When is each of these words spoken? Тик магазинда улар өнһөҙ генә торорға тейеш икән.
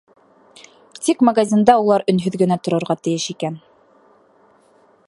Тик 1.07 1.21
магазинда 1.29 1.75
улар 1.83 2.05
өнһөҙ 2.15 2.39
генә 2.45 2.59
торорға 2.69 2.97
тейеш 3.05 3.31
икән. 3.37 3.63